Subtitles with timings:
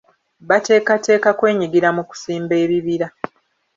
[0.49, 3.07] Bateekateeka kwenyigira mu kusimba ebibira.